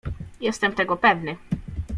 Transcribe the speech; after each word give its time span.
"Jestem 0.41 0.73
tego 0.73 0.97
pewny." 0.97 1.37